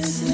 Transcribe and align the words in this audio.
Sigo 0.00 0.31